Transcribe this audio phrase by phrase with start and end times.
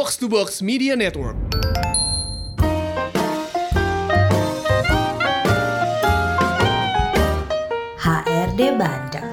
[0.00, 1.36] Box to Box Media Network.
[8.00, 9.28] HRD Bandung.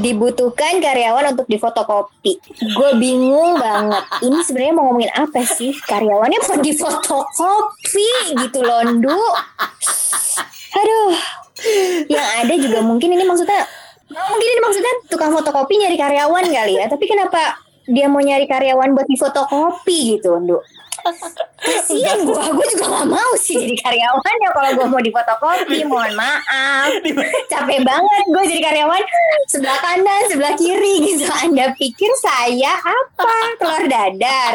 [0.00, 2.40] dibutuhkan karyawan untuk difotokopi.
[2.72, 4.08] Gue bingung banget.
[4.24, 5.76] Ini sebenarnya mau ngomongin apa sih?
[5.84, 8.80] Karyawannya mau difotokopi gitu loh.
[10.80, 11.12] Aduh.
[12.08, 13.68] Yang ada juga mungkin ini maksudnya
[14.12, 16.86] mungkin ini maksudnya tukang fotokopi nyari karyawan kali ya.
[16.86, 17.56] Tapi kenapa
[17.88, 20.60] dia mau nyari karyawan buat difotokopi gitu, Ndu?
[21.58, 26.14] Kasian gue, gue juga gak mau sih jadi karyawan ya kalau gue mau difotokopi, mohon
[26.14, 26.94] maaf.
[27.50, 29.02] Capek banget gue jadi karyawan
[29.50, 31.26] sebelah kanan, sebelah kiri gitu.
[31.26, 33.34] Anda pikir saya apa?
[33.58, 34.54] Telur dadar.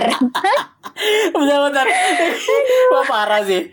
[1.36, 1.86] Bentar, bentar.
[2.96, 3.68] Wah parah sih.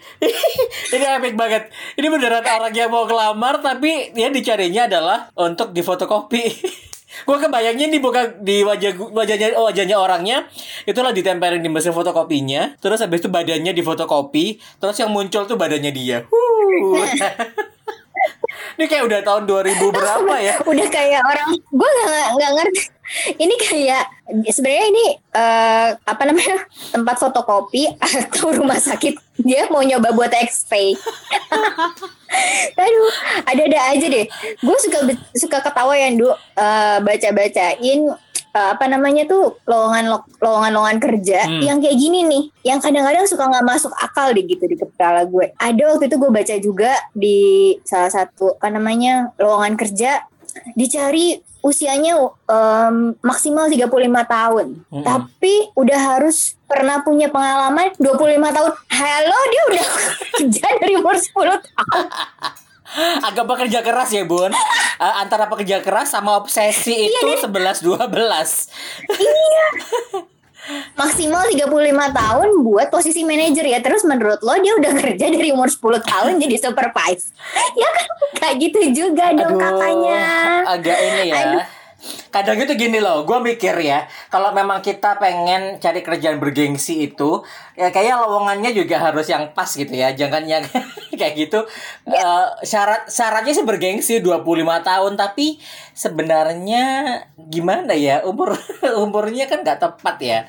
[0.91, 1.71] Ini epic banget.
[1.95, 6.45] Ini beneran orang yang mau kelamar tapi dia dicarinya adalah untuk difotokopi.
[7.29, 10.51] Gue kebayangnya nih bukan di wajah wajahnya wajahnya orangnya
[10.83, 12.75] itulah ditempelin di mesin fotokopinya.
[12.83, 14.59] Terus habis itu badannya difotokopi.
[14.83, 16.27] Terus yang muncul tuh badannya dia.
[18.79, 20.55] Ini kayak udah tahun 2000 berapa ya?
[20.71, 22.83] Udah kayak orang, gue nggak nggak ngerti.
[23.37, 24.05] Ini kayak
[24.49, 26.57] sebenarnya ini eh, apa namanya
[26.89, 30.97] tempat fotokopi atau rumah sakit dia mau nyoba buat X-ray.
[32.83, 33.13] Aduh,
[33.45, 34.27] ada-ada aja deh.
[34.59, 34.99] Gue suka
[35.37, 36.33] suka ketawa ya, Du.
[36.33, 38.01] eh, baca-bacain
[38.55, 41.61] eh, apa namanya tuh lowongan lo- lowongan-lowongan kerja Hmm.
[41.61, 45.51] yang kayak gini nih, yang kadang-kadang suka nggak masuk akal deh gitu di kepala gue.
[45.57, 47.39] Ada waktu itu gue baca juga di
[47.83, 50.23] salah satu apa namanya lowongan kerja
[50.73, 53.89] dicari usianya em, maksimal 35
[54.25, 54.67] tahun.
[54.85, 55.03] Mm-mm.
[55.03, 58.21] Tapi udah harus pernah punya pengalaman 25
[58.53, 58.73] tahun.
[58.87, 59.87] Halo, dia udah
[60.37, 62.05] kerja dari umur 10 tahun.
[63.23, 64.53] Agak bekerja keras ya bun
[64.95, 67.97] Eh, Antara pekerja keras sama obsesi itu 11-12
[70.97, 71.69] Maksimal 35
[72.15, 73.85] tahun buat posisi manajer ya.
[73.85, 77.37] Terus menurut lo dia udah kerja dari umur 10 tahun jadi supervise.
[77.77, 78.07] Ya kan
[78.41, 80.25] kayak gitu juga dong katanya.
[80.65, 81.37] agak ini ya.
[81.37, 81.65] Aduh.
[82.29, 87.41] Kadang itu gini loh, gue mikir ya, kalau memang kita pengen cari kerjaan bergengsi itu,
[87.79, 90.67] ya kayaknya lowongannya juga harus yang pas gitu ya, jangan yang
[91.19, 91.63] kayak gitu.
[92.11, 95.63] Eh, syarat syaratnya sih bergengsi 25 tahun, tapi
[95.95, 96.85] sebenarnya
[97.39, 98.59] gimana ya umur
[99.05, 100.41] umurnya kan nggak tepat ya.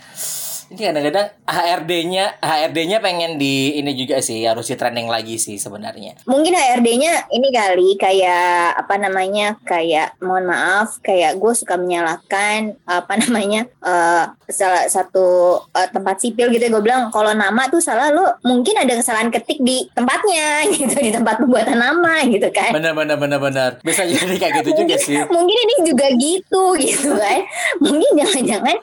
[0.76, 6.20] Ini kadang-kadang HRD-nya HRD-nya pengen di ini juga sih harus di training lagi sih sebenarnya.
[6.28, 13.14] Mungkin HRD-nya ini kali kayak apa namanya kayak mohon maaf kayak gue suka menyalahkan apa
[13.24, 18.36] namanya eh, salah satu eh, tempat sipil gitu gue bilang kalau nama tuh salah lo
[18.44, 23.16] mungkin ada kesalahan ketik di tempatnya gitu di tempat pembuatan nama gitu kan Bener bener
[23.16, 23.72] bener bener.
[23.80, 25.24] Bisa jadi kayak gitu juga sih.
[25.32, 27.40] mungkin ini juga gitu gitu kan
[27.80, 28.76] mungkin jangan-jangan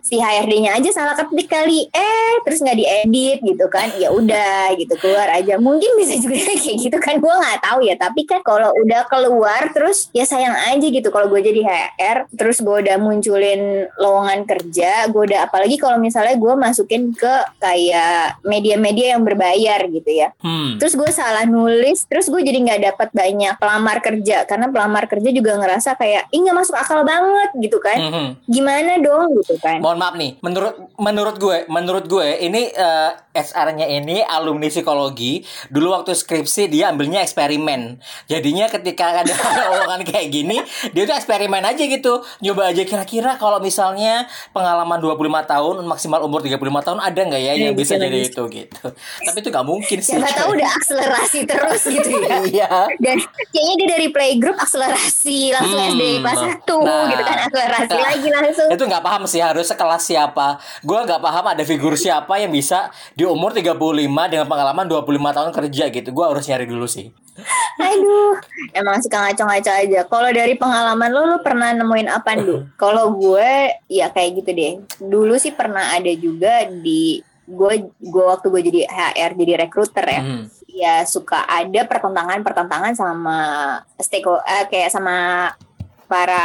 [0.00, 1.86] si HRD-nya aja salah ketik kali.
[1.90, 3.92] Eh terus nggak diedit gitu kan.
[4.00, 5.60] Ya udah gitu keluar aja.
[5.60, 7.20] Mungkin bisa juga kayak gitu kan.
[7.20, 7.94] Gue nggak tahu ya.
[7.94, 12.60] Tapi kan kalau udah keluar terus ya sayang aja gitu kalau gue jadi HR terus
[12.60, 19.16] gue udah munculin lowongan kerja gue udah apalagi kalau misalnya gue masukin ke kayak media-media
[19.16, 20.32] yang berbayar gitu ya.
[20.40, 20.76] Hmm.
[20.80, 24.48] Terus gue salah nulis, terus gue jadi nggak dapat banyak pelamar kerja.
[24.48, 27.98] Karena pelamar kerja juga ngerasa kayak, ih nggak masuk akal banget gitu kan?
[28.00, 28.28] Mhm.
[28.48, 29.34] Gimana dong?
[29.44, 29.80] gitu kan?
[29.80, 35.40] Mohon maaf nih, menurut menurut gue, menurut gue ini eh, SR-nya ini alumni psikologi.
[35.66, 37.96] Dulu waktu skripsi dia ambilnya eksperimen.
[38.26, 39.32] Jadinya ketika ada
[39.72, 40.60] omongan kayak gini,
[40.92, 42.12] dia tuh eksperimen aja gitu.
[42.40, 47.52] Nyoba aja kira-kira kalau misalnya pengalaman 25 tahun maksimal umur 35 tahun ada nggak ya
[47.54, 48.84] yang Iya, bisa bisa jadi itu gitu.
[48.92, 50.12] Tapi itu nggak mungkin sih.
[50.12, 52.36] Siapa tahu udah akselerasi terus gitu ya.
[52.54, 52.70] Iya.
[52.98, 53.16] Dan
[53.48, 55.90] kayaknya dia dari playgroup akselerasi langsung Hmm.
[55.90, 57.06] SD kelas 1 Nah.
[57.08, 58.68] gitu kan akselerasi lagi langsung.
[58.68, 62.88] itu nggak paham sih harus sekelas siapa gue nggak paham ada figur siapa yang bisa
[63.12, 67.12] di umur 35 dengan pengalaman 25 tahun kerja gitu gue harus nyari dulu sih
[67.82, 68.38] Aduh,
[68.78, 70.00] emang suka ngaco-ngaco aja.
[70.06, 72.56] Kalau dari pengalaman lo, lo pernah nemuin apa dulu?
[72.82, 74.72] Kalau gue, ya kayak gitu deh.
[75.02, 80.22] Dulu sih pernah ada juga di gue, gue waktu gue jadi HR, jadi recruiter ya.
[80.22, 80.44] Hmm.
[80.74, 83.38] Ya suka ada pertentangan-pertentangan sama
[83.98, 85.50] stakeholder, eh, kayak sama
[86.06, 86.44] para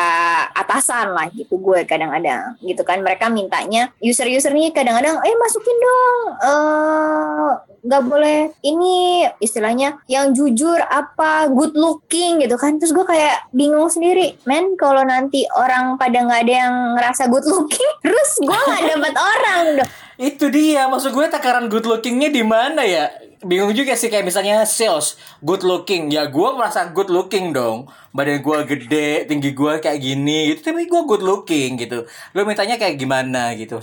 [0.53, 3.00] atasan lah gitu gue kadang-kadang gitu kan.
[3.03, 10.83] Mereka mintanya user-user nih kadang-kadang eh masukin dong eh nggak boleh ini istilahnya yang jujur
[10.83, 12.75] apa good looking gitu kan.
[12.81, 17.47] Terus gue kayak bingung sendiri men kalau nanti orang pada nggak ada yang ngerasa good
[17.47, 19.91] looking terus gue nggak dapat orang dong.
[20.19, 24.68] Itu dia maksud gue takaran good lookingnya di mana ya bingung juga sih kayak misalnya
[24.68, 26.12] sales good looking.
[26.12, 27.88] Ya gue merasa good looking dong.
[28.12, 30.74] Badan gue gede tinggi gue kayak gini gitu.
[30.74, 32.03] Tapi gue good looking gitu.
[32.36, 33.80] Lo mintanya kayak gimana gitu?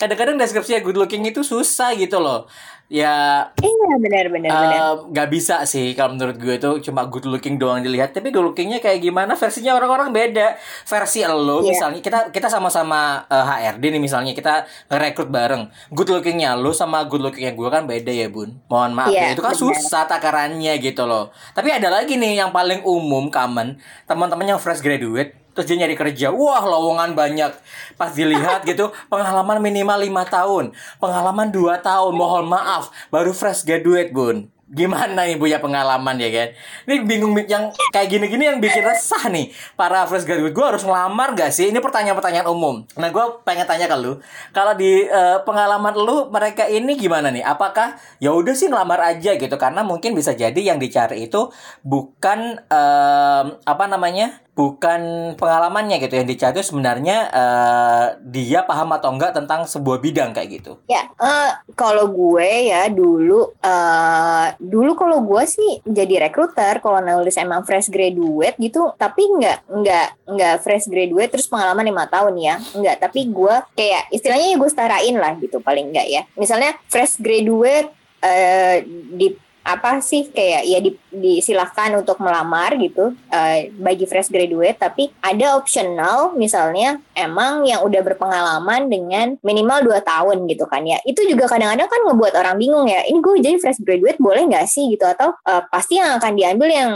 [0.00, 2.50] Kadang-kadang deskripsinya good looking itu susah gitu loh
[2.88, 4.70] ya Iya benar benar benar.
[4.72, 8.10] eh, nggak bisa sih kalau menurut gue itu cuma good looking doang dilihat.
[8.10, 9.34] Tapi good lookingnya kayak gimana?
[9.34, 10.54] Versinya orang-orang beda.
[10.84, 11.70] Versi lo Iya.
[11.72, 15.66] misalnya kita kita sama-sama eh, HRD nih misalnya kita ngerekrut bareng.
[15.90, 18.54] Good lookingnya lo sama good lookingnya gue kan beda ya bun.
[18.66, 19.62] Mohon maaf ya Iya, itu kan benar.
[19.62, 21.30] susah takarannya gitu loh.
[21.52, 23.78] Tapi ada lagi nih yang paling umum common.
[24.04, 26.28] Teman-teman yang fresh graduate terus dia nyari kerja.
[26.28, 27.56] Wah lowongan banyak.
[27.96, 30.76] Pas dilihat gitu pengalaman minimal lima tahun.
[31.00, 32.92] Pengalaman 2 tahun mohon maaf.
[33.08, 34.52] Baru fresh graduate bun.
[34.66, 36.48] Gimana nih punya pengalaman ya kan?
[36.90, 40.50] Ini bingung yang kayak gini-gini yang bikin resah nih para fresh graduate.
[40.50, 41.70] Gue harus ngelamar gak sih?
[41.70, 42.82] Ini pertanyaan-pertanyaan umum.
[42.98, 44.18] Nah gue pengen tanya ke lu.
[44.50, 47.46] Kalau di eh, pengalaman lu mereka ini gimana nih?
[47.46, 49.54] Apakah ya udah sih ngelamar aja gitu?
[49.54, 51.46] Karena mungkin bisa jadi yang dicari itu
[51.86, 59.36] bukan em, apa namanya bukan pengalamannya gitu yang dicari sebenarnya eh, dia paham atau enggak
[59.36, 65.44] tentang sebuah bidang kayak gitu Ya, eh, kalau gue ya dulu, eh dulu kalau gue
[65.44, 71.36] sih jadi rekruter, kalau nulis emang fresh graduate gitu, tapi nggak nggak nggak fresh graduate
[71.36, 72.96] terus pengalaman lima tahun ya, nggak.
[73.04, 76.22] Tapi gue kayak istilahnya ya gue setarain lah gitu paling nggak ya.
[76.40, 77.92] Misalnya fresh graduate
[78.24, 78.80] eh
[79.12, 85.10] di apa sih kayak ya di, disilahkan untuk melamar gitu eh, bagi fresh graduate tapi
[85.18, 91.02] ada optional misalnya emang yang udah berpengalaman dengan minimal 2 tahun gitu kan ya.
[91.02, 94.70] Itu juga kadang-kadang kan ngebuat orang bingung ya ini gue jadi fresh graduate boleh nggak
[94.70, 95.02] sih gitu?
[95.02, 96.92] Atau eh, pasti yang akan diambil yang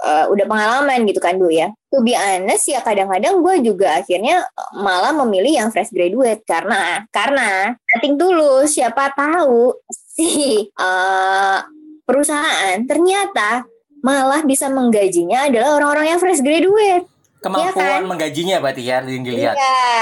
[0.00, 1.68] eh, udah pengalaman gitu kan Bu ya.
[1.92, 7.76] To be honest ya kadang-kadang gue juga akhirnya malah memilih yang fresh graduate karena karena
[7.94, 11.58] nothing tulus siapa tahu si eh,
[12.04, 13.64] perusahaan ternyata
[14.00, 17.08] malah bisa menggajinya adalah orang-orang yang fresh graduate.
[17.40, 18.08] kemampuan kan?
[18.08, 20.00] menggajinya berarti ya yang dilihat Iya,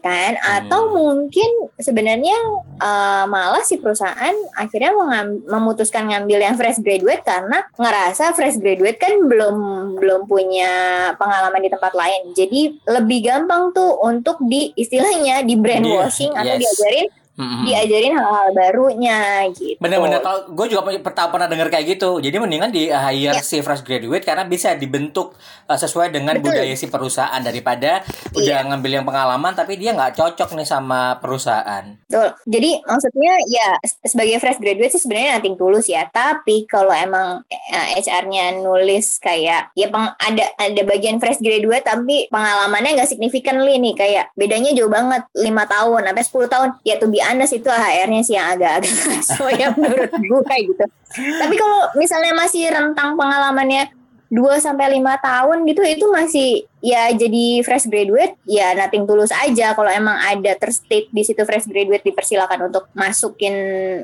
[0.00, 0.32] kan?
[0.40, 0.96] Atau Hmm.
[0.96, 2.32] mungkin sebenarnya
[2.80, 4.96] eh, malah si perusahaan akhirnya
[5.44, 9.56] memutuskan ngambil yang fresh graduate karena ngerasa fresh graduate kan belum
[10.00, 10.72] belum punya
[11.20, 12.32] pengalaman di tempat lain.
[12.32, 16.60] Jadi lebih gampang tuh untuk di istilahnya di brainwashing Iya, atau yes.
[16.64, 17.66] diajarin Mm-mm.
[17.66, 19.18] diajarin hal-hal barunya
[19.50, 19.74] gitu.
[19.82, 22.22] Bener-bener kalau gue juga pernah pernah dengar kayak gitu.
[22.22, 23.42] Jadi mendingan di hire Ya.
[23.42, 25.34] si fresh graduate karena bisa dibentuk
[25.66, 26.54] uh, sesuai dengan Betul.
[26.54, 28.38] budaya si perusahaan daripada Iya.
[28.38, 31.98] udah ngambil yang pengalaman tapi dia nggak cocok nih sama perusahaan.
[32.06, 32.28] Betul.
[32.46, 33.68] Jadi maksudnya ya
[34.04, 36.06] sebagai fresh graduate sih sebenarnya nating tulus ya.
[36.06, 42.30] Tapi kalau emang eh, HR-nya nulis kayak ya peng, ada ada bagian fresh graduate tapi
[42.30, 46.68] pengalamannya nggak signifikan nih kayak bedanya jauh banget lima tahun sampai 10 tahun.
[46.86, 50.84] Ya tuh honest itu HR-nya sih yang agak-agak ngaso ya menurut gue gitu.
[51.14, 53.88] Tapi kalau misalnya masih rentang pengalamannya
[54.34, 56.48] 2 sampai 5 tahun gitu itu masih
[56.82, 61.70] ya jadi fresh graduate ya nothing tulus aja kalau emang ada terstate di situ fresh
[61.70, 63.54] graduate dipersilakan untuk masukin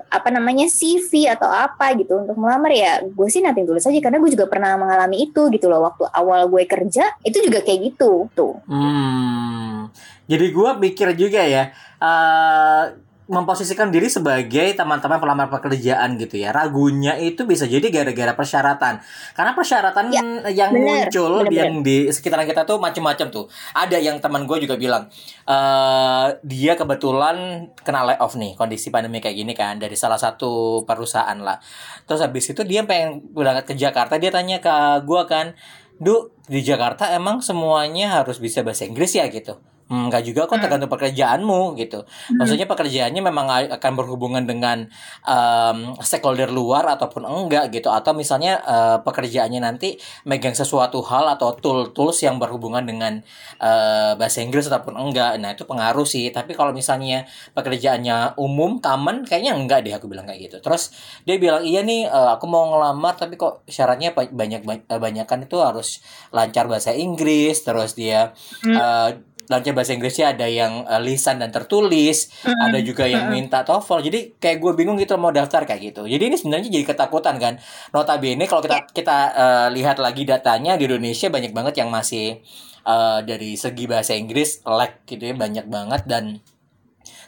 [0.06, 4.23] apa namanya CV atau apa gitu untuk melamar ya gue sih nothing tulus aja karena
[4.23, 8.31] gue juga pernah mengalami itu gitu loh waktu awal gue kerja itu juga kayak gitu
[8.31, 9.90] tuh Hmm.
[10.31, 11.75] Jadi gue pikir juga ya.
[11.99, 16.50] eh memposisikan diri sebagai teman-teman pelamar pekerjaan gitu ya.
[16.50, 18.99] Ragunya itu bisa jadi gara-gara persyaratan.
[19.38, 23.47] Karena persyaratan yang bener, muncul bener, yang di sekitaran kita tuh macam-macam tuh.
[23.79, 25.06] Ada yang teman gue juga bilang
[25.47, 31.38] eh dia kebetulan kena layoff nih kondisi pandemi kayak gini kan dari salah satu perusahaan
[31.38, 31.62] lah.
[32.11, 34.75] Terus habis itu dia pengen berangkat ke Jakarta, dia tanya ke
[35.07, 35.54] gue kan,
[36.02, 39.54] "Du, di Jakarta emang semuanya harus bisa bahasa Inggris ya?" gitu.
[39.90, 42.07] Hmm, enggak juga kok tergantung pekerjaanmu gitu.
[42.38, 44.87] Maksudnya pekerjaannya memang akan berhubungan dengan
[45.26, 49.99] em, stakeholder luar ataupun enggak gitu atau misalnya eh, pekerjaannya nanti
[50.30, 53.19] megang sesuatu hal atau tool tools yang berhubungan dengan
[53.59, 55.42] eh, bahasa Inggris ataupun enggak.
[55.42, 56.30] Nah, itu pengaruh sih.
[56.30, 57.26] Tapi kalau misalnya
[57.59, 60.57] pekerjaannya umum, common kayaknya enggak deh aku bilang kayak gitu.
[60.62, 60.95] Terus
[61.26, 65.59] dia bilang, "Iya nih, eh, aku mau ngelamar tapi kok syaratnya ba- banyak banyakan itu
[65.59, 65.99] harus
[66.40, 68.32] lancar bahasa Inggris." Terus dia
[68.64, 69.11] eh,
[69.50, 74.00] lancar bahasa Inggrisnya ada yang eh, lisan dan tertulis, ada juga yang minta TOEFL.
[74.06, 76.06] Jadi kayak gue bingung gitu mau daftar kayak gitu.
[76.06, 77.59] Jadi ini sebenarnya jadi ketakutan kan.
[77.90, 82.38] Notabene kalau kita kita eh, lihat lagi datanya di Indonesia banyak banget yang masih
[82.87, 86.38] eh, dari segi bahasa Inggris lag gitu ya banyak banget dan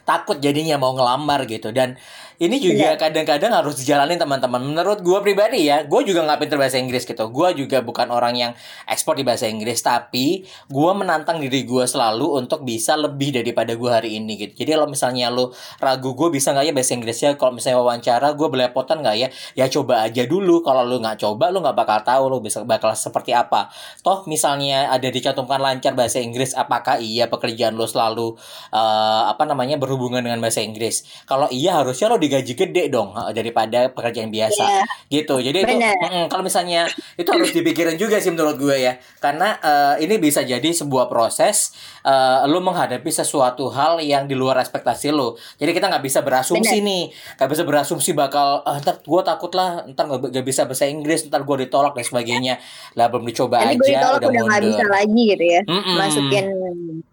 [0.03, 1.95] takut jadinya mau ngelamar gitu dan
[2.43, 4.59] ini juga kadang-kadang harus dijalanin teman-teman.
[4.59, 7.23] Menurut gue pribadi ya, gue juga nggak pinter bahasa Inggris gitu.
[7.31, 8.51] Gue juga bukan orang yang
[8.83, 13.87] ekspor di bahasa Inggris, tapi gue menantang diri gue selalu untuk bisa lebih daripada gue
[13.87, 14.59] hari ini gitu.
[14.59, 18.47] Jadi kalau misalnya lo ragu gue bisa nggak ya bahasa Inggrisnya, kalau misalnya wawancara gue
[18.51, 20.59] belepotan nggak ya, ya coba aja dulu.
[20.59, 23.71] Kalau lo nggak coba, lo nggak bakal tahu lo bisa bakal seperti apa.
[24.03, 28.35] Toh misalnya ada dicantumkan lancar bahasa Inggris, apakah iya pekerjaan lo selalu
[28.75, 31.07] uh, apa namanya berhubungan dengan bahasa Inggris?
[31.23, 34.83] Kalau iya harusnya lo digaji gede dong uh, daripada pekerjaan biasa Iya.
[35.21, 35.37] gitu.
[35.37, 35.93] Jadi itu Bener.
[35.93, 38.97] mm, kalau misalnya itu harus dipikirin juga sih menurut gue ya.
[39.21, 44.57] Karena uh, ini bisa jadi sebuah proses uh, lo menghadapi sesuatu hal yang di luar
[44.65, 45.37] ekspektasi lo.
[45.61, 49.85] Jadi kita nggak bisa berasumsi nih, nggak bisa berasumsi bakal ah, ntar gue takut lah,
[49.93, 52.57] ntar nggak bisa bahasa Inggris, ntar gue ditolak dan sebagainya.
[52.97, 55.61] Lah belum dicoba Nanti gue aja ditolak udah udah mundur bisa lagi gitu ya.
[55.69, 55.95] Mm-mm.
[56.01, 56.45] Masukin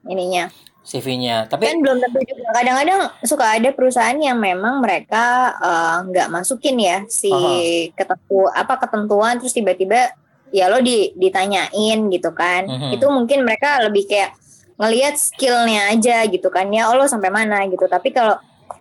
[0.09, 0.70] ininya.
[0.81, 1.45] CV-nya.
[1.47, 6.77] Tapi kan belum tentu juga kadang-kadang suka ada perusahaan yang memang mereka eh, nggak masukin
[6.81, 7.93] ya si Aha.
[7.95, 10.17] ketentu apa ketentuan terus tiba-tiba
[10.51, 12.91] ya lo di, ditanyain gitu kan Mhm.
[12.99, 14.35] itu mungkin mereka lebih kayak
[14.81, 18.35] ngelihat skillnya aja gitu kan ya oh lo sampai mana gitu tapi kalau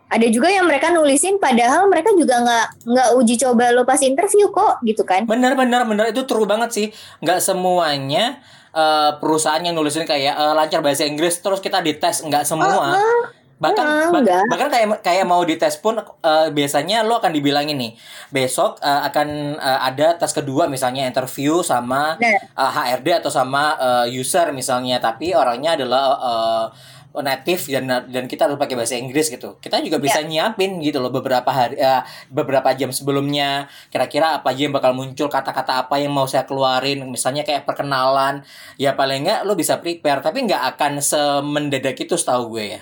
[0.09, 4.49] ada juga yang mereka nulisin padahal mereka juga nggak nggak uji coba lo pas interview
[4.49, 6.87] kok gitu kan Bener bener bener itu true banget sih.
[7.21, 12.43] Nggak semuanya eh, perusahaan yang nulisin kayak eh, lancar bahasa Inggris terus kita dites nggak
[12.43, 12.95] semua.
[13.57, 14.43] bahkan Ah, bah- enggak.
[14.47, 17.91] bahkan kayak kayak mau dites pun eh, biasanya lo akan dibilangin nih
[18.29, 22.39] besok eh, akan eh, ada tes kedua misalnya interview sama Nah.
[22.39, 26.65] eh, HRD atau sama eh, user misalnya tapi orangnya adalah eh,
[27.09, 29.57] native dan dan kita harus pakai bahasa Inggris gitu.
[29.57, 33.65] Kita juga bisa nyiapin gitu loh beberapa hari eh, beberapa jam sebelumnya.
[33.89, 37.01] Kira-kira apa aja yang bakal muncul kata-kata apa yang mau saya keluarin.
[37.09, 38.45] Misalnya kayak perkenalan.
[38.77, 42.81] Ya paling nggak lo bisa prepare tapi nggak akan semendadak itu setahu gue Ya,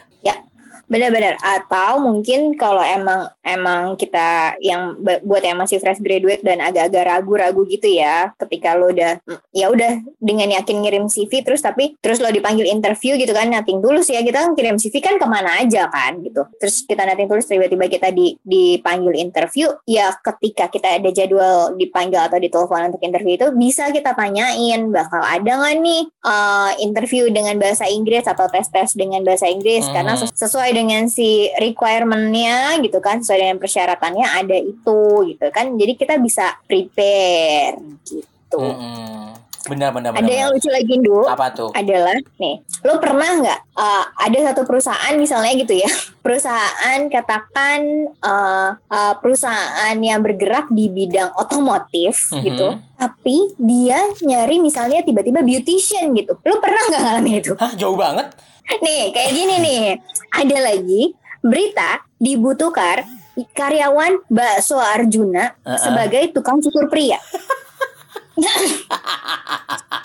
[0.88, 1.36] benar-benar.
[1.40, 7.62] Atau mungkin kalau emang emang kita yang buat yang masih fresh graduate dan agak-agak ragu-ragu
[7.68, 9.20] gitu ya, ketika lo udah
[9.52, 13.84] ya udah dengan yakin ngirim CV terus tapi terus lo dipanggil interview gitu kan, nating
[13.84, 16.48] tulus ya kita kan kirim CV kan ke mana aja kan gitu.
[16.58, 22.24] Terus kita nating tulus tiba-tiba kita di dipanggil interview, ya ketika kita ada jadwal dipanggil
[22.24, 27.60] atau ditelepon untuk interview itu bisa kita tanyain bakal ada nggak nih eh, interview dengan
[27.60, 29.94] bahasa Inggris atau tes-tes dengan bahasa Inggris Hmm.
[29.94, 35.02] karena ses- sesuai dengan si requirement-nya gitu kan sesuai dengan persyaratannya ada itu
[35.34, 39.34] gitu kan jadi kita bisa prepare gitu Mm-mm.
[39.68, 43.60] Benar benar benar ada yang lucu lagi Ndu apa tuh adalah nih lo pernah nggak
[43.76, 45.90] uh, ada satu perusahaan misalnya gitu ya
[46.26, 47.80] perusahaan katakan
[48.20, 52.44] uh, uh, perusahaan yang bergerak di bidang otomotif Mhm.
[52.44, 57.96] gitu tapi dia nyari misalnya tiba-tiba beautician gitu lo pernah nggak ngalamin itu Hah jauh
[57.96, 58.32] banget
[58.68, 59.84] Nih, kayak gini nih.
[60.28, 63.08] Ada lagi berita dibutuhkan
[63.56, 65.80] karyawan bakso Arjuna Uh-uh.
[65.80, 67.16] sebagai tukang cukur pria.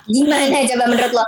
[0.02, 1.24] Gimana coba menurut lo?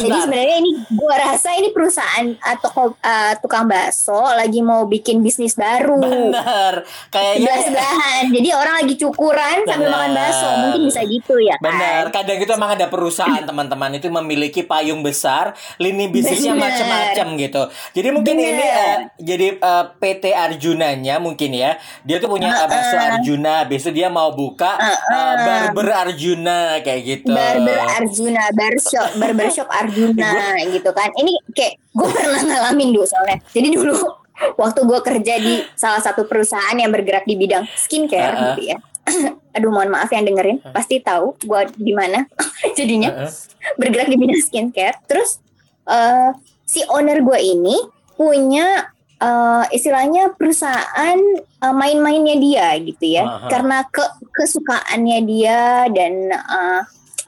[0.00, 5.52] Jadi sebenarnya ini gua rasa ini perusahaan atau uh, tukang bakso lagi mau bikin bisnis
[5.54, 6.00] baru.
[6.00, 8.22] benar kayaknya Sebelah-sebelahan.
[8.32, 9.98] Jadi orang lagi cukuran sambil Benar.
[9.98, 10.48] makan bakso.
[10.64, 11.64] Mungkin bisa gitu ya kan?
[11.68, 17.62] Benar, kadang itu emang ada perusahaan teman-teman itu memiliki payung besar, lini bisnisnya macam-macam gitu.
[17.92, 18.50] Jadi mungkin Benar.
[18.56, 23.92] ini eh, jadi eh, PT Arjunanya mungkin ya, dia tuh punya eh, bakso Arjuna, besok
[23.92, 26.43] dia mau buka eh, barber Arjuna
[26.82, 27.32] kayak gitu.
[27.32, 31.08] Barber Arjuna, barbershop, barbershop Arjuna gitu kan.
[31.14, 33.38] Ini kayak gue pernah ngalamin dulu soalnya.
[33.52, 33.96] Jadi dulu
[34.62, 38.46] waktu gue kerja di salah satu perusahaan yang bergerak di bidang skincare Uh-uh.
[38.54, 38.78] gitu ya.
[39.56, 42.26] Aduh mohon maaf yang dengerin pasti tahu gue di mana
[42.78, 43.30] jadinya Heeh.
[43.78, 44.96] bergerak di bidang skincare.
[45.06, 45.38] Terus
[45.86, 46.30] eh,
[46.64, 47.76] si owner gue ini
[48.14, 53.24] punya eh, istilahnya perusahaan eh, main-mainnya dia gitu ya.
[53.26, 53.48] Aha.
[53.50, 54.04] Karena ke
[54.34, 56.80] kesukaannya dia dan eh,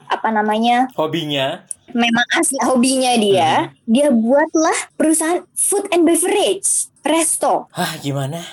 [0.07, 7.71] apa namanya Hobinya memang asli hobinya dia, dia buatlah perusahaan food and beverage resto.
[7.71, 8.43] Hah, gimana?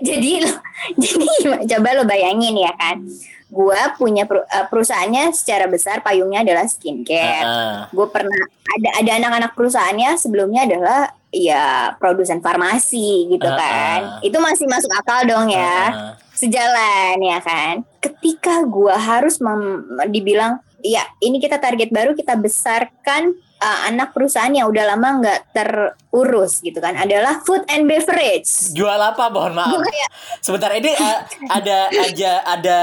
[0.00, 0.52] Jadi lo,
[1.02, 1.62] jadi gimana?
[1.68, 3.04] coba lo bayangin ya kan.
[3.50, 7.44] Gua punya peru- eh, perusahaannya secara besar payungnya adalah skincare.
[7.44, 7.76] Heeh.
[7.90, 14.00] Gue pernah ada ada anak-anak perusahaannya sebelumnya adalah ya produsen farmasi gitu Ah, kan.
[14.20, 15.90] Itu masih masuk akal dong ya.
[15.90, 16.12] Heeh.
[16.34, 17.74] Sejalan ya kan.
[17.98, 24.50] Ketika gua harus mem- dibilang ya ini kita target baru kita besarkan uh, anak perusahaan
[24.50, 28.72] yang udah lama nggak terurus gitu kan adalah food and beverage.
[28.72, 29.76] Jual apa mohon maaf.
[29.78, 31.20] Kayak Sebentar ini uh,
[31.52, 32.78] ada aja ada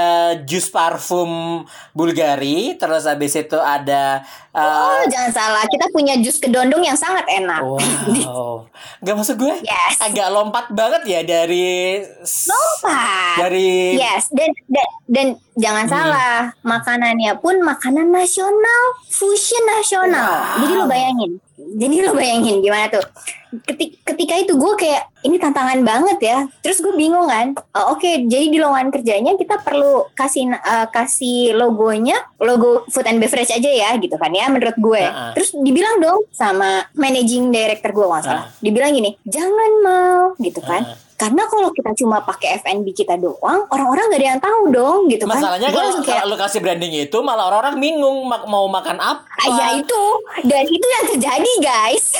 [0.46, 4.22] jus parfum Bulgari, terus habis itu ada
[4.54, 7.60] oh uh, jangan salah kita punya jus kedondong yang sangat enak.
[7.62, 8.66] wow.
[9.02, 9.98] Gak maksud gue Yes.
[9.98, 13.36] agak lompat banget ya dari Lompat.
[13.38, 15.26] dari Yes, dan dan, dan
[15.58, 15.92] jangan Hmm.
[15.92, 20.30] salah, makanannya pun makanan nasional, fusion nasional.
[20.30, 20.58] Wow.
[20.62, 21.32] Jadi lo bayangin.
[21.58, 23.02] Jadi lo bayangin gimana tuh.
[23.48, 26.38] Ketik, ketika itu gue kayak ini tantangan banget ya.
[26.60, 27.56] Terus gue bingung kan.
[27.74, 33.18] Oh, Oke, jadi di lowongan kerjanya kita perlu kasih eh, kasih logonya, logo food and
[33.18, 35.02] beverage aja ya gitu kan ya menurut gue.
[35.02, 35.32] Uh-uh.
[35.34, 38.46] Terus dibilang dong sama managing director gue nggak salah.
[38.46, 38.60] Uh.
[38.62, 40.84] Dibilang gini, jangan mau gitu kan.
[40.94, 41.07] Uh-uh.
[41.18, 45.26] Karena kalau kita cuma pakai FNB kita doang, orang-orang gak ada yang tahu dong gitu
[45.26, 45.34] kan.
[45.34, 49.26] masalahnya kalau kayak, kalau lu kasih branding itu malah orang-orang bingung mau makan apa.
[49.36, 50.02] "Ah, ya itu.
[50.42, 52.14] Dan itu yang terjadi guys.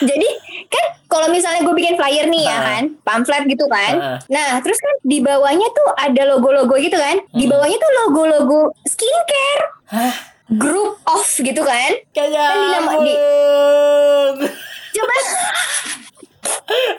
[0.00, 0.28] Jadi
[0.66, 2.62] kan kalau misalnya gue bikin flyer nih ya Ah.
[2.68, 3.94] kan, pamflet gitu kan.
[3.96, 4.18] Ah.
[4.26, 7.22] Nah terus kan di bawahnya tuh ada logo-logo gitu kan.
[7.30, 7.52] Di Hmm.
[7.52, 9.62] bawahnya tuh logo-logo skincare.
[9.88, 10.14] Hah?
[10.52, 11.90] Group of gitu kan.
[12.10, 13.22] Kayak Kan di nama- di-.
[14.92, 15.14] Coba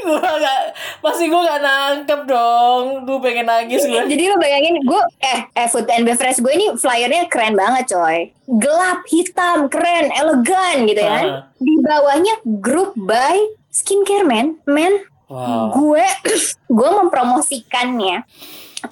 [0.06, 0.60] gue gak
[1.02, 5.68] pasti gue gak nangkep dong Duh pengen nangis gue Jadi lo bayangin gue eh eh
[5.70, 8.30] food and beverage gue ini flyernya keren banget coy.
[8.62, 11.26] Gelap, hitam, keren, elegan gitu ya kan.
[11.26, 11.42] Ah.
[11.58, 13.38] Di bawahnya group by
[13.74, 14.94] skincare man, man.
[15.28, 16.06] wow Gue
[16.78, 18.22] gue mempromosikannya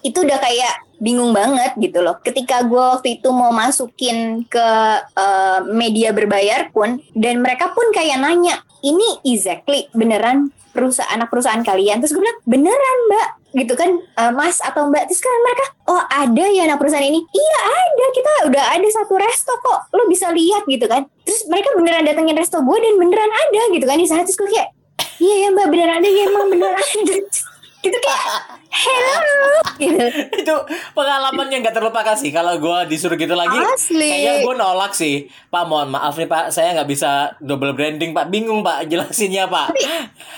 [0.01, 2.15] itu udah kayak bingung banget gitu loh.
[2.23, 4.69] Ketika gue waktu itu mau masukin ke
[5.03, 11.59] eh, media berbayar pun dan mereka pun kayak nanya, ini exactly beneran perusahaan anak perusahaan
[11.59, 11.99] kalian?
[11.99, 13.29] Terus gue bilang beneran mbak.
[13.53, 15.11] Gitu kan eh, mas atau mbak?
[15.11, 17.19] Terus kan mereka oh ada ya anak perusahaan ini.
[17.19, 18.05] Iya ada.
[18.15, 19.91] Kita udah ada satu resto kok.
[19.91, 21.03] Lo bisa lihat gitu kan.
[21.27, 24.23] Terus mereka beneran datengin resto gue dan beneran ada gitu kan di sana.
[24.23, 24.71] Terus gue kayak
[25.19, 25.67] iya ya mbak.
[25.67, 27.15] Beneran ada ya emang beneran ada.
[27.83, 29.61] Gitu kayak hello.
[29.77, 30.05] Gitu.
[30.41, 30.55] Itu
[30.97, 32.33] pengalaman yang gak terlupakan sih.
[32.33, 34.09] Kalau gue disuruh gitu lagi Asli.
[34.09, 35.29] kayaknya gue nolak sih.
[35.53, 36.49] Pak mohon maaf nih pak.
[36.49, 38.29] Saya nggak bisa double branding pak.
[38.33, 39.73] Bingung pak jelasinnya pak.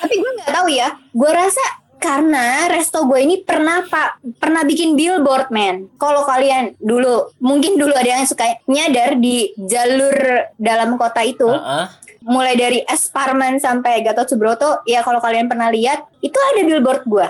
[0.04, 0.92] Tapi gue nggak tahu ya.
[1.16, 1.64] Gue rasa
[2.06, 7.98] karena resto gue ini pernah pak pernah bikin billboard man kalau kalian dulu mungkin dulu
[7.98, 10.14] ada yang suka nyadar di jalur
[10.62, 11.50] dalam kota itu.
[11.50, 12.06] Heeh.
[12.26, 17.06] mulai dari Es Parman sampai Gatot Subroto ya kalau kalian pernah lihat itu ada billboard
[17.06, 17.28] gue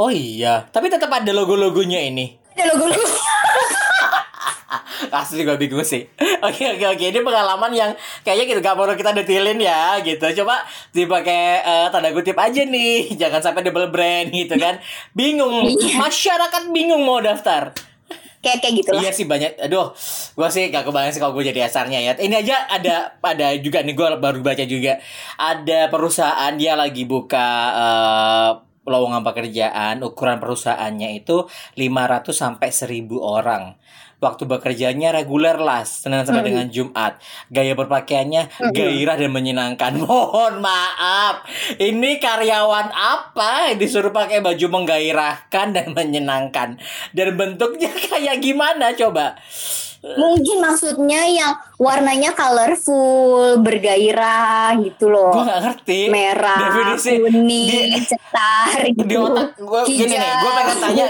[0.00, 2.36] oh iya tapi tetap ada logo logonya ini.
[2.52, 3.04] Ada logo logo
[5.20, 6.08] Asli gue bingung sih.
[6.46, 7.04] Oke oke oke.
[7.14, 7.90] Ini pengalaman yang
[8.26, 10.42] Kayaknya kita gak perlu kita detailin ya Gitu.
[10.42, 13.10] Coba dipakai eh, tanda kutip aja nih.
[13.20, 14.82] Jangan sampai double brand gitu kan.
[15.14, 15.70] Bingung.
[15.70, 16.02] Iya.
[16.02, 17.70] Masyarakat bingung mau daftar.
[18.42, 19.02] Kayak kayak gitu lah.
[19.06, 19.54] Iya sih banyak.
[19.70, 19.94] Aduh
[20.34, 22.12] Gue sih gak kebayang sih Kalau gue jadi asarnya ya.
[22.18, 24.98] Ini aja ada Ada juga nih Gue baru baca juga.
[25.38, 28.52] Ada perusahaan Dia lagi buka eh,
[28.86, 30.02] lowongan pekerjaan.
[30.02, 31.46] Ukuran perusahaannya itu
[31.78, 33.78] 500 sampai 1000 orang.
[34.22, 36.50] Waktu bekerjanya reguler lah, Senin sampai Hmm.
[36.54, 37.18] dengan Jumat.
[37.50, 39.98] Gaya berpakaiannya gairah dan menyenangkan.
[40.06, 41.42] Mohon maaf.
[41.74, 46.78] Ini karyawan apa yang disuruh pakai baju menggairahkan dan menyenangkan?
[47.10, 49.34] Dan bentuknya kayak gimana coba?
[50.02, 56.00] Mungkin maksudnya yang warnanya colorful bergairah gitu loh Gue gak ngerti.
[56.08, 59.06] merah, Definisi kuning, di- cetar gitu.
[59.08, 61.06] di otak gue gini nih gue pengen tanya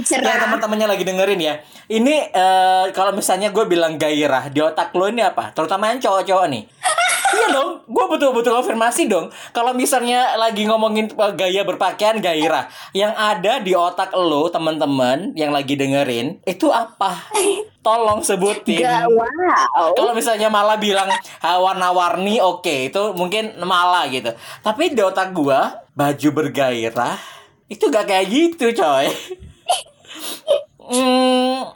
[0.00, 0.30] cerah.
[0.30, 1.54] yang teman-temannya lagi dengerin ya
[1.88, 6.46] ini eh, kalau misalnya gue bilang gairah di otak lo ini apa terutama yang cowok-cowok
[6.48, 6.62] nih
[7.36, 9.28] iya dong gue betul-betul konfirmasi dong.
[9.50, 15.50] Kalau misalnya lagi ngomongin eh, gaya berpakaian gairah yang ada di otak lo teman-teman yang
[15.50, 17.18] lagi dengerin itu apa?
[17.86, 18.84] Tolong sebutin.
[18.84, 19.96] Wow.
[19.96, 21.08] kalau misalnya malah bilang
[21.40, 24.30] ah, warna-warni oke itu mungkin malah gitu.
[24.60, 27.16] Tapi di otak gua baju bergairah
[27.70, 29.06] itu gak kayak gitu coy
[30.90, 31.70] Hmm,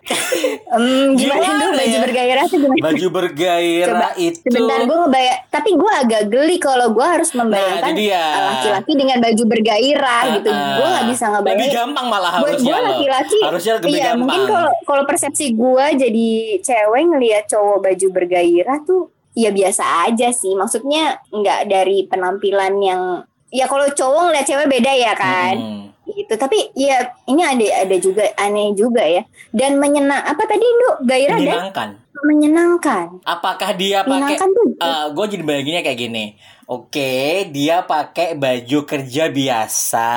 [0.75, 2.01] Em, gimana, Gimana baju ya?
[2.01, 2.83] bergairah tuh gimana?
[2.83, 7.83] baju bergairah Coba itu sebentar gue ngebayar tapi gue agak geli kalau gue harus membayangkan
[7.87, 12.07] Nah, itu uh, laki-laki dengan baju bergairah gitu Ah, gue nggak bisa lebih ngebayangin gampang
[12.07, 12.87] malah buat harusnya gue loh.
[12.89, 16.29] laki-laki harusnya lebih iya gampang mungkin kalau kalau persepsi gue jadi
[16.61, 23.03] cewek ngelihat cowok baju bergairah tuh ya biasa aja sih maksudnya nggak dari penampilan yang
[23.49, 25.94] ya kalau cowok ngeliat cewek beda ya kan Hmm.
[26.15, 26.35] Gitu.
[26.35, 29.23] Tapi ya ini ada ada juga aneh juga ya.
[29.51, 31.89] Dan menyenang apa tadi Nduk gairah dan menyenangkan.
[32.25, 33.07] Menyenangkan.
[33.27, 34.67] Apakah dia pakai menyenangkan tuh.
[35.13, 36.27] gue jadi bayanginnya kayak gini.
[36.65, 40.13] Oke, dia pakai baju kerja biasa,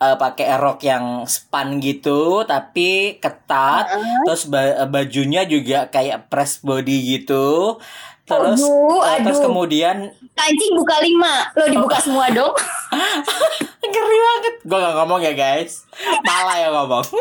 [0.00, 3.92] eh, pakai rok yang span gitu, tapi ketat.
[3.92, 4.24] Heeh.
[4.24, 7.76] Terus ba- bajunya juga kayak press body gitu.
[8.24, 9.52] Terus, Aduh, eh, terus aduh.
[9.52, 11.52] kemudian kancing buka lima.
[11.52, 12.56] Lo dibuka semua dong
[13.84, 14.54] ngeri banget.
[14.64, 15.84] Gue gak ngomong ya guys,
[16.24, 17.04] malah yang ngomong.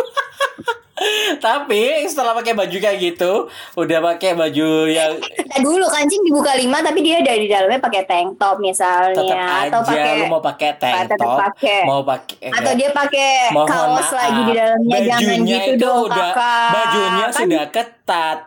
[1.43, 5.19] tapi setelah pakai baju kayak gitu, udah pakai baju yang
[5.53, 9.93] Nah, dulu kancing dibuka lima tapi dia dari dalamnya pakai tank top misalnya atau aja
[9.93, 11.79] pakai lu mau pakai tank tetap top, pakai.
[11.85, 15.99] mau pakai atau dia pakai kaos maaf, lagi di dalamnya jangan bajunya gitu itu dong
[16.09, 18.37] udah kakak bajunya Kan sudah ketat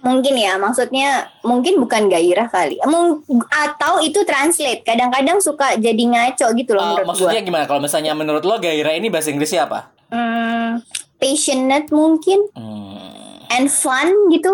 [0.00, 2.78] mungkin ya maksudnya mungkin bukan gairah kali.
[2.86, 4.82] Mung- atau itu translate.
[4.82, 7.64] Kadang-kadang suka jadi ngaco gitu loh Eh, menurut maksudnya gua gimana?
[7.66, 9.90] Kalau misalnya menurut lo gairah ini bahasa Inggrisnya apa?
[10.08, 10.80] Hmm,
[11.18, 12.48] passionate mungkin.
[12.54, 14.52] Hmm, and fun gitu.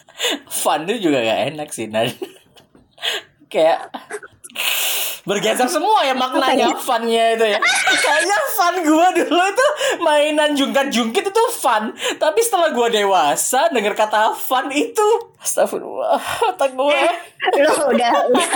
[0.48, 2.08] Fun itu juga gak enak sih Nan.
[3.52, 3.92] Kayak
[5.26, 7.58] bergeser semua ya maknanya funnya itu ya.
[7.98, 9.66] Kayaknya fun gua dulu itu
[9.98, 11.90] mainan jungkat-jungkit itu fun.
[12.16, 15.02] Tapi setelah gua dewasa denger kata fun itu
[15.42, 16.22] astagfirullah
[16.54, 17.02] otak gue
[17.58, 18.50] lo udah udah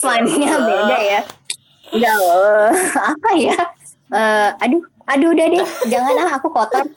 [0.00, 1.20] funnya beda ya.
[1.92, 3.58] Udah eh, apa ya?
[4.12, 5.66] Eh, aduh aduh udah deh.
[5.92, 6.88] Jangan ah aku kotor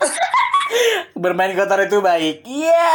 [1.16, 2.94] bermain kotor itu baik iya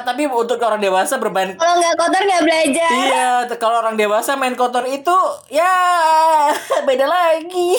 [0.00, 4.34] tapi untuk orang dewasa bermain kalau nggak kotor nggak belajar Iya, t- kalau orang dewasa
[4.34, 5.14] main kotor itu
[5.48, 5.72] ya
[6.88, 7.72] beda lagi.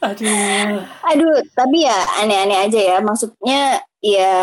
[0.00, 0.80] Aduh.
[1.04, 2.96] Aduh, tapi ya aneh-aneh aja ya.
[2.98, 4.38] Maksudnya ya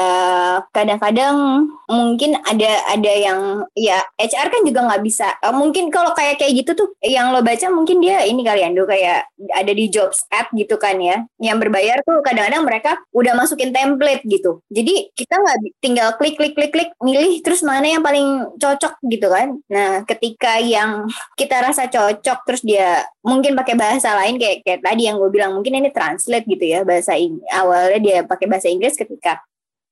[0.76, 3.39] kadang-kadang mungkin ada ada yang
[3.80, 5.28] ya HR kan juga nggak bisa.
[5.39, 8.84] eh, Mungkin kalau kayak kayak gitu tuh yang lo baca mungkin dia ini kali Ando
[8.84, 11.23] kayak ada di jobs app gitu kan ya.
[11.39, 14.60] Yang berbayar tuh kadang-kadang mereka udah masukin template gitu.
[14.67, 19.28] Jadi kita nggak tinggal klik klik klik klik milih terus mana yang paling cocok gitu
[19.32, 19.56] kan.
[19.71, 21.08] Nah, ketika yang
[21.39, 25.56] kita rasa cocok terus dia mungkin pakai bahasa lain kayak kayak tadi yang gue bilang
[25.56, 29.39] mungkin ini translate gitu ya bahasa Ing awalnya dia pakai bahasa Inggris ketika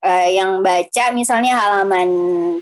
[0.01, 2.09] eh, yang baca misalnya halaman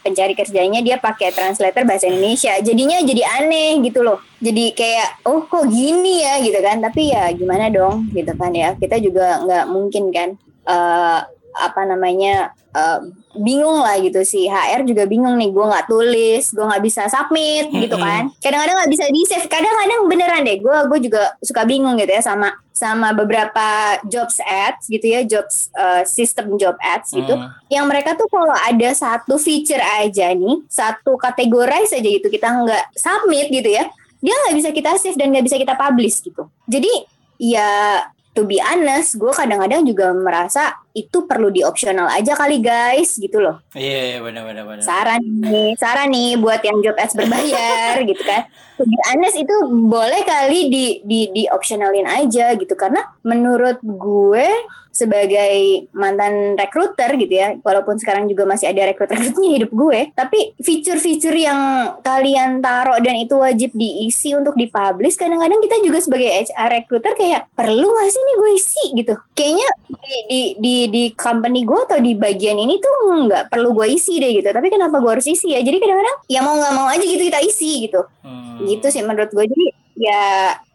[0.03, 2.53] pencari kerjanya dia pakai translator bahasa Indonesia.
[2.59, 4.19] Jadinya jadi aneh gitu loh.
[4.43, 6.43] Jadi kayak oh kok gini ya?
[6.43, 6.83] Gitu kan.
[6.83, 8.75] Tapi ya gimana dong gitu kan ya.
[8.75, 10.29] Kita juga nggak mungkin kan
[10.67, 11.19] eh,
[11.57, 12.99] apa namanya eh,
[13.37, 14.45] bingung lah gitu sih.
[14.49, 18.05] HR juga bingung nih gue nggak tulis gue nggak bisa submit gitu Mm-mm.
[18.05, 18.23] kan.
[18.41, 19.47] Kadang-kadang nggak bisa di save.
[19.49, 24.87] Kadang-kadang beneran deh gue gue juga suka bingung gitu ya sama sama beberapa jobs ads
[24.87, 27.35] gitu ya jobs eh, sistem job ads gitu.
[27.35, 27.51] Hmm.
[27.67, 32.95] yang mereka tuh kalau ada satu feature aja nih satu categorize aja gitu kita nggak
[32.95, 33.83] submit gitu ya
[34.19, 36.47] dia nggak bisa kita save dan nggak bisa kita publish gitu.
[36.67, 36.91] Jadi
[37.39, 38.03] ya
[38.35, 43.37] to be honest gue kadang-kadang juga merasa itu perlu di optional aja kali guys gitu
[43.39, 43.61] loh.
[43.77, 44.83] Iya, iya, benar benar benar.
[44.83, 48.49] saran nih saran nih buat yang job ads berbayar gitu kan.
[48.79, 52.73] To be honest itu boleh kali di di di optionalin aja gitu.
[52.73, 54.47] Karena menurut gue
[54.89, 61.31] sebagai mantan rekruter gitu ya walaupun sekarang juga masih ada rekrut-rekrutnya hidup gue tapi fitur-fitur
[61.31, 61.59] yang
[62.01, 67.47] kalian taruh dan itu wajib diisi untuk dipublish kadang-kadang kita juga sebagai HR recruiter kayak
[67.53, 68.83] perlu gak sih nih gue isi?
[68.95, 69.13] gitu.
[69.35, 73.91] Kayaknya di di di, di company gue atau di bagian ini tuh nggak perlu gue
[73.91, 74.47] isi deh gitu.
[74.47, 75.59] Tapi kenapa gue harus isi ya?
[75.59, 78.01] Jadi kadang-kadang ya mau nggak mau aja gitu kita isi gitu.
[78.23, 78.63] Hmm.
[78.63, 79.65] gitu sih menurut gue jadi
[79.99, 80.23] ya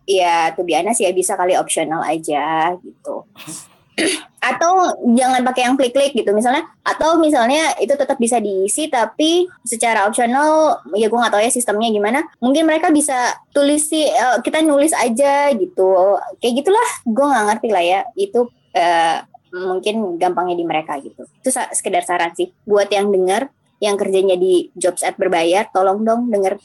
[0.04, 3.24] ya tuh biasa sih ya bisa kali optional aja gitu.
[4.44, 6.28] Atau jangan pakai yang klik-klik gitu.
[6.36, 11.48] Misalnya atau misalnya itu tetap bisa diisi tapi secara optional ya gue nggak tahu ya
[11.48, 12.20] sistemnya gimana.
[12.44, 16.20] Mungkin mereka bisa tulis sih eh, kita nulis aja gitu.
[16.44, 16.88] Kayak gitulah.
[17.08, 18.00] Gue nggak ngerti lah ya.
[18.12, 23.94] Itu eh, mungkin gampangnya di mereka gitu itu sekedar saran sih buat yang dengar yang
[23.94, 26.58] kerjanya di jobs ad berbayar tolong dong denger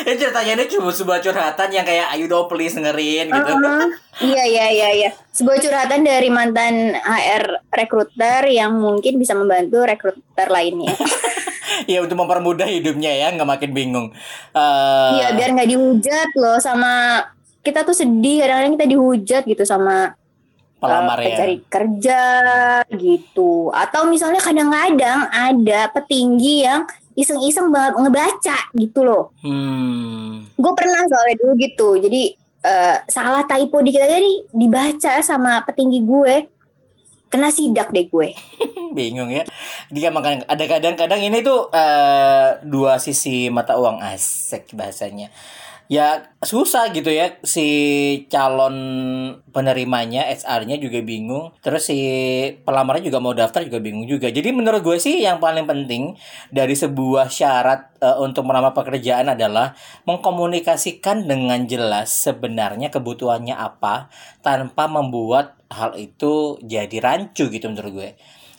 [0.00, 3.52] Ini ceritanya ini cuma sebuah curhatan yang kayak ayo dong please dengerin gitu.
[4.24, 5.10] Iya iya iya iya.
[5.28, 10.96] Sebuah curhatan dari mantan HR rekruter yang mungkin bisa membantu rekruter lainnya.
[11.84, 14.08] Iya untuk mempermudah hidupnya ya, nggak makin bingung.
[14.56, 17.20] Eh, Iya biar nggak dihujat loh sama
[17.60, 20.16] kita tuh sedih kadang-kadang kita dihujat gitu sama
[20.80, 21.26] pelamar uh, ya.
[21.28, 22.22] pencari kerja
[22.96, 23.68] gitu.
[23.70, 29.30] Atau misalnya kadang-kadang ada petinggi yang iseng-iseng banget ngebaca gitu loh.
[29.44, 30.48] Hmm.
[30.56, 31.88] Gue pernah soalnya dulu gitu.
[32.00, 32.32] Jadi
[32.64, 36.34] eh, salah typo dikit aja nih dibaca sama petinggi gue.
[37.30, 38.34] Kena sidak deh gue.
[38.90, 39.46] bingung ya
[39.86, 45.30] dia makan ada kadang-kadang ini tuh eh, dua sisi mata uang asik bahasanya
[45.90, 47.34] ya susah gitu ya.
[47.42, 47.66] Si
[48.30, 48.76] calon
[49.50, 51.50] penerimanya HR-nya juga bingung.
[51.58, 51.98] Terus si
[52.62, 54.30] pelamarnya juga mau daftar juga bingung juga.
[54.30, 56.14] Jadi menurut gue sih yang paling penting
[56.54, 59.74] dari sebuah syarat uh, untuk melamar pekerjaan adalah
[60.06, 64.06] mengkomunikasikan dengan jelas sebenarnya kebutuhannya apa
[64.46, 68.10] tanpa membuat hal itu jadi rancu gitu menurut gue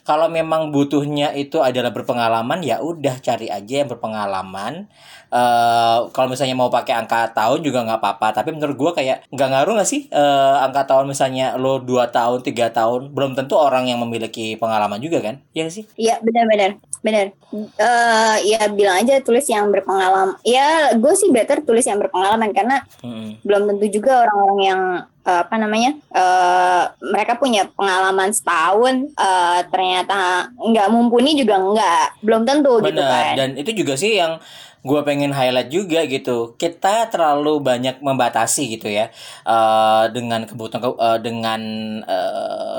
[0.02, 4.90] kalau memang butuhnya itu adalah berpengalaman ya udah cari aja yang berpengalaman.
[5.32, 8.42] Uh, kalau misalnya mau pakai angka tahun juga nggak apa-apa.
[8.42, 12.42] Tapi menurut gue kayak nggak ngaruh nggak sih uh, angka tahun misalnya lo dua tahun
[12.42, 15.40] tiga tahun belum tentu orang yang memiliki pengalaman juga kan?
[15.54, 15.86] Ya sih?
[15.96, 21.82] Iya benar-benar benar uh, ya bilang aja tulis yang berpengalaman ya gue sih better tulis
[21.82, 23.42] yang berpengalaman karena hmm.
[23.42, 24.80] belum tentu juga orang-orang yang
[25.26, 32.42] uh, apa namanya uh, mereka punya pengalaman setahun uh, ternyata nggak mumpuni juga nggak belum
[32.46, 32.86] tentu Benar.
[32.86, 34.38] gitu kan dan itu juga sih yang
[34.82, 36.58] gue pengen highlight juga gitu.
[36.58, 39.08] Kita terlalu banyak membatasi gitu ya
[39.46, 41.60] uh, dengan kebutuhan uh, dengan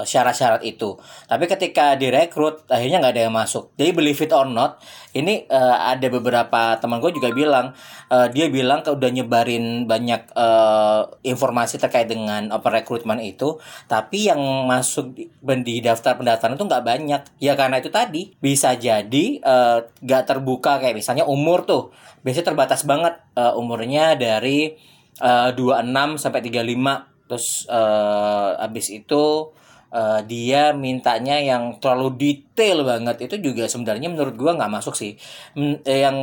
[0.04, 1.00] syarat-syarat uh, itu.
[1.28, 3.72] Tapi ketika direkrut akhirnya nggak ada yang masuk.
[3.80, 4.84] Jadi believe it or not
[5.14, 7.78] ini uh, ada beberapa teman gue juga bilang
[8.10, 14.42] uh, dia bilang udah nyebarin banyak uh, informasi terkait dengan open recruitment itu tapi yang
[14.66, 15.30] masuk di,
[15.62, 17.22] di daftar pendaftaran itu nggak banyak.
[17.38, 20.82] Ya karena itu tadi bisa jadi uh, nggak terbuka.
[20.82, 21.94] Kayak misalnya umur tuh
[22.26, 23.22] biasanya terbatas banget.
[23.38, 24.74] Uh, umurnya dari
[25.22, 29.54] uh, 26 sampai 35 terus uh, abis itu
[29.94, 33.30] uh, dia mintanya yang terlalu detail banget.
[33.30, 35.14] Itu juga sebenarnya menurut gua nggak masuk sih.
[35.54, 36.18] Men, yang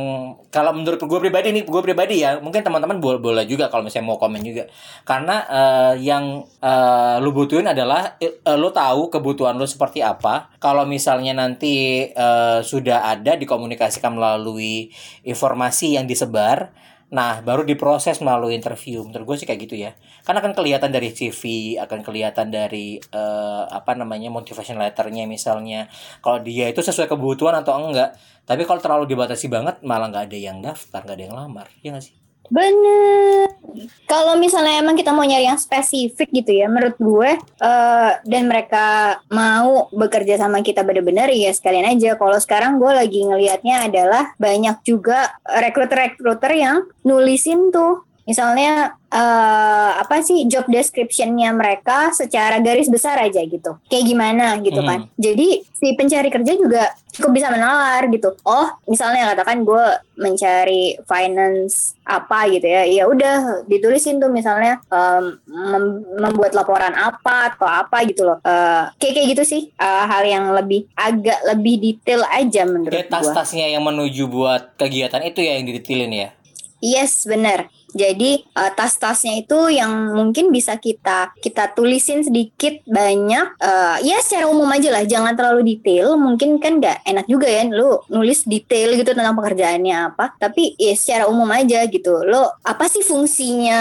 [0.51, 4.11] kalau menurut gue pribadi nih gue pribadi ya mungkin teman-teman boleh boleh juga kalau misalnya
[4.11, 4.67] mau komen juga.
[5.07, 10.51] Karena uh, yang uh, lu butuhin adalah uh, lu tahu kebutuhan lu seperti apa.
[10.59, 14.91] Kalau misalnya nanti uh, sudah ada dikomunikasikan melalui
[15.23, 19.03] informasi yang disebar Nah, baru diproses melalui interview.
[19.03, 19.91] Menurut gue sih kayak gitu ya.
[20.23, 25.91] Karena akan kelihatan dari CV, akan kelihatan dari uh, apa namanya motivation letternya misalnya.
[26.23, 28.15] Kalau dia itu sesuai kebutuhan atau enggak.
[28.47, 31.67] Tapi kalau terlalu dibatasi banget, malah nggak ada yang daftar, nggak ada yang lamar.
[31.83, 32.20] Ya nggak sih?
[32.51, 33.47] Bener.
[34.03, 37.31] Kalau misalnya emang kita mau nyari yang spesifik gitu ya, menurut gue
[37.63, 42.19] uh, dan mereka mau bekerja sama kita bener-bener ya sekalian aja.
[42.19, 50.21] Kalau sekarang gue lagi ngelihatnya adalah banyak juga rekruter-rekruter yang nulisin tuh misalnya uh, apa
[50.21, 53.77] sih job descriptionnya mereka secara garis besar aja gitu.
[53.91, 54.89] Kayak gimana gitu hmm.
[54.89, 58.33] kan jadi si pencari kerja juga cukup bisa menalar gitu.
[58.47, 59.85] Oh misalnya katakan gue
[60.21, 62.85] mencari finance apa gitu ya.
[62.87, 65.85] Ya udah ditulisin tuh misalnya um, mem
[66.21, 68.37] membuat laporan apa atau apa gitu loh.
[68.45, 69.61] Uh, kayak kayak gitu sih.
[69.75, 75.21] Uh, hal yang lebih agak lebih detail aja menurut gue tas-tasnya yang menuju buat kegiatan
[75.25, 76.29] itu ya yang didetailin ya?
[76.81, 77.69] Yes, benar.
[77.91, 84.47] Jadi uh, tas-tasnya itu yang mungkin bisa kita kita tulisin sedikit banyak uh, ya secara
[84.47, 86.15] umum aja lah jangan terlalu detail.
[86.15, 90.35] Mungkin kan nggak enak juga ya lu nulis detail gitu tentang pekerjaannya apa.
[90.39, 92.23] Tapi ya secara umum aja gitu.
[92.23, 93.79] Lo apa sih fungsinya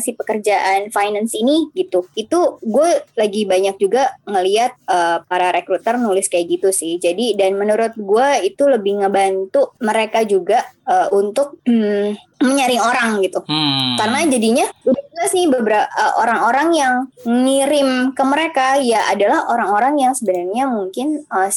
[0.00, 2.08] si pekerjaan finance ini gitu.
[2.16, 6.96] Itu gue lagi banyak juga ngelihat uh, para rekruter nulis kayak gitu sih.
[6.96, 13.38] Jadi dan menurut gue itu lebih ngebantu mereka juga uh, untuk hmm, menyaring orang gitu
[13.46, 13.96] Hmm.
[13.96, 19.96] Karena jadinya udah jelas nih beberapa uh, orang-orang yang ngirim ke mereka ya adalah orang-orang
[19.98, 21.50] yang sebenarnya mungkin uh,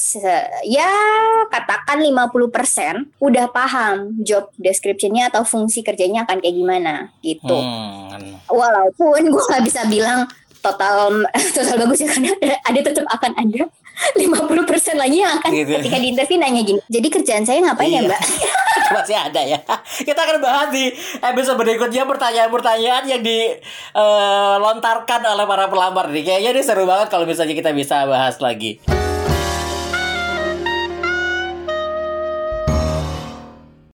[0.64, 0.90] ya
[1.52, 7.58] katakan 50% udah paham job descriptionnya atau fungsi kerjanya akan kayak gimana gitu.
[7.58, 8.40] Hmm.
[8.48, 10.26] Walaupun gue nggak bisa bilang
[10.64, 13.62] total total bagus ya karena ada, ada tetap akan ada
[14.18, 15.70] 50% lagi yang akan gitu.
[15.80, 16.80] ketika di interview nanya gini.
[16.90, 18.02] Jadi kerjaan saya ngapain ya, iya.
[18.02, 18.22] ya, Mbak?
[18.94, 19.60] Masih ada ya.
[20.08, 26.24] Kita akan bahas di episode berikutnya pertanyaan-pertanyaan yang dilontarkan eh, uh, oleh para pelamar nih.
[26.24, 29.03] Kayaknya ini seru banget kalau misalnya kita bisa bahas lagi.